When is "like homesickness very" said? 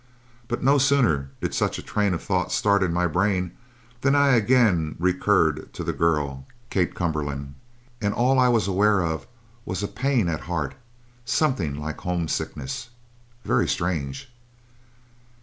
11.75-13.67